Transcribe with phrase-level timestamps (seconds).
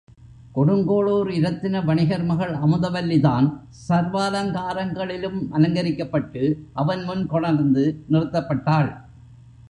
[0.55, 3.47] கொடுங்கோளூர் இரத்தின வணிகர் மகள் அமுதவல்லி தான்
[3.89, 6.41] சர்வாலங்காரங்களாலும் அலங்கரிக்கப்பட்டு
[6.73, 8.89] அவன் முன் கொணர்ந்து நிறுத்தப்பட்டாள்.